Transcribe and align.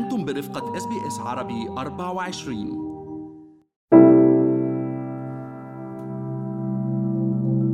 أنتم 0.00 0.24
برفقة 0.24 0.76
SBS 0.76 1.18
عربي 1.18 1.68
24 1.68 2.90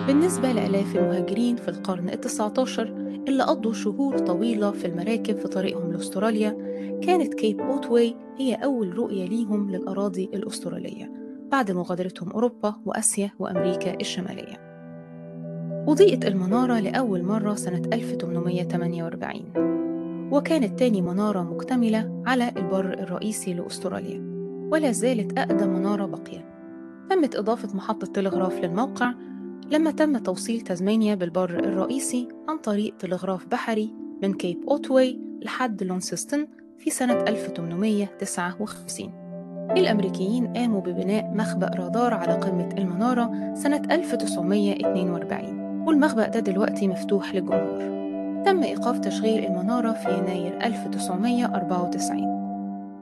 بالنسبة 0.08 0.52
لآلاف 0.52 0.96
المهاجرين 0.96 1.56
في 1.56 1.68
القرن 1.68 2.10
التسعة 2.10 2.54
عشر 2.58 3.05
اللي 3.28 3.44
قضوا 3.44 3.74
شهور 3.74 4.18
طويلة 4.18 4.72
في 4.72 4.88
المراكب 4.88 5.38
في 5.38 5.48
طريقهم 5.48 5.92
لأستراليا 5.92 6.50
كانت 7.02 7.34
كيب 7.34 7.62
أوتواي 7.62 8.16
هي 8.38 8.54
أول 8.54 8.98
رؤية 8.98 9.26
ليهم 9.26 9.72
للأراضي 9.72 10.30
الأسترالية 10.34 11.12
بعد 11.52 11.72
مغادرتهم 11.72 12.32
أوروبا 12.32 12.76
وأسيا 12.86 13.32
وأمريكا 13.40 13.94
الشمالية. 14.02 14.66
أضيئت 15.88 16.26
المنارة 16.26 16.80
لأول 16.80 17.24
مرة 17.24 17.56
سنة 17.56 17.82
1848 17.94 19.66
وكانت 20.32 20.80
تاني 20.80 21.02
منارة 21.02 21.42
مكتملة 21.42 22.24
على 22.26 22.52
البر 22.58 22.94
الرئيسي 22.94 23.54
لأستراليا 23.54 24.36
ولا 24.72 24.92
زالت 24.92 25.40
أقدم 25.40 25.70
منارة 25.70 26.06
باقية 26.06 26.56
تمت 27.10 27.36
إضافة 27.36 27.76
محطة 27.76 28.08
تلغراف 28.08 28.60
للموقع 28.60 29.14
لما 29.72 29.92
تم 29.92 30.18
توصيل 30.18 30.62
تازمانيا 30.62 31.16
بالبر 31.16 31.50
الرئيسي 31.60 32.28
عن 32.50 32.58
طريق 32.58 32.98
تلغراف 32.98 33.46
بحري 33.46 33.94
من 34.24 34.34
كيب 34.34 34.64
أوتواي 34.70 35.20
لحد 35.42 35.84
لونسستن 35.84 36.48
في 36.78 36.90
سنة 36.90 37.14
1859 37.14 39.26
الأمريكيين 39.78 40.48
قاموا 40.54 40.82
ببناء 40.82 41.32
مخبأ 41.34 41.68
رادار 41.76 42.14
على 42.14 42.34
قمة 42.34 42.70
المنارة 42.78 43.54
سنة 43.54 43.82
1942 43.92 45.60
والمخبأ 45.88 46.28
ده 46.28 46.40
دلوقتي 46.40 46.88
مفتوح 46.88 47.36
للجمهور. 47.36 47.96
تم 48.46 48.64
إيقاف 48.64 49.00
تشغيل 49.00 49.46
المنارة 49.46 49.92
في 49.92 50.18
يناير 50.18 50.58
1994 50.66 52.36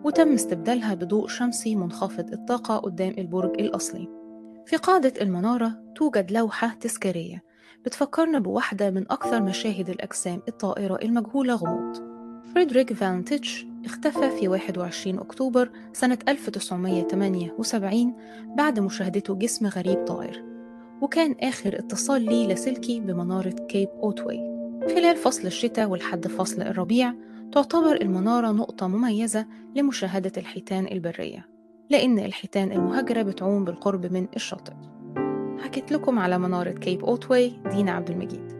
وتم 0.03 0.33
استبدالها 0.33 0.93
بضوء 0.93 1.27
شمسي 1.27 1.75
منخفض 1.75 2.33
الطاقة 2.33 2.77
قدام 2.77 3.13
البرج 3.17 3.59
الأصلي. 3.59 4.22
في 4.65 4.75
قاعدة 4.75 5.13
المنارة 5.21 5.79
توجد 5.95 6.31
لوحة 6.31 6.77
تذكارية 6.79 7.43
بتفكرنا 7.85 8.39
بواحدة 8.39 8.89
من 8.89 9.11
أكثر 9.11 9.41
مشاهد 9.41 9.89
الأجسام 9.89 10.41
الطائرة 10.47 10.99
المجهولة 11.01 11.55
غموض. 11.55 12.13
فريدريك 12.53 12.93
فالنتيتش 12.93 13.65
اختفى 13.85 14.29
في 14.39 14.47
21 14.47 15.19
أكتوبر 15.19 15.71
سنة 15.93 16.17
1978 16.27 18.15
بعد 18.57 18.79
مشاهدته 18.79 19.35
جسم 19.35 19.67
غريب 19.67 20.05
طائر 20.05 20.43
وكان 21.01 21.35
آخر 21.41 21.79
اتصال 21.79 22.21
لي 22.21 22.47
لاسلكي 22.47 22.99
بمنارة 22.99 23.55
كيب 23.69 23.89
أوتواي 24.03 24.53
خلال 24.95 25.15
فصل 25.15 25.47
الشتاء 25.47 25.89
ولحد 25.89 26.27
فصل 26.27 26.61
الربيع 26.61 27.13
تعتبر 27.51 28.01
المنارة 28.01 28.51
نقطة 28.51 28.87
مميزة 28.87 29.45
لمشاهدة 29.75 30.31
الحيتان 30.37 30.87
البرية. 30.87 31.47
لأن 31.89 32.19
الحيتان 32.19 32.71
المهاجرة 32.71 33.21
بتعوم 33.21 33.65
بالقرب 33.65 34.05
من 34.05 34.27
الشاطئ. 34.35 34.73
حكيت 35.59 35.91
لكم 35.91 36.19
على 36.19 36.37
منارة 36.37 36.71
كيب 36.71 37.05
أوتواي 37.05 37.53
دينا 37.71 37.91
عبد 37.91 38.09
المجيد. 38.09 38.53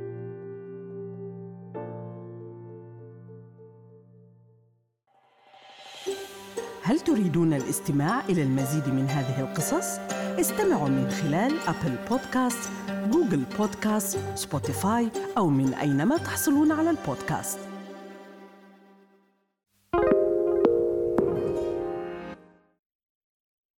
هل 6.84 7.00
تريدون 7.00 7.54
الاستماع 7.54 8.26
إلى 8.30 8.44
المزيد 8.44 8.88
من 8.88 9.06
هذه 9.06 9.42
القصص؟ 9.42 10.00
استمعوا 10.40 10.90
من 10.90 11.10
خلال 11.10 11.52
Apple 11.68 11.96
Podcast، 12.10 12.70
Google 13.12 13.44
Podcast، 13.58 14.20
Spotify 14.36 15.10
أو 15.38 15.50
من 15.50 15.74
أينما 15.74 16.18
تحصلون 16.18 16.72
على 16.72 16.90
البودكاست. 16.90 17.60